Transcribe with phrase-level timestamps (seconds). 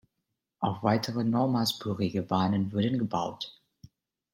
[0.61, 3.61] Auch weitere normalspurige Bahnen wurden gebaut.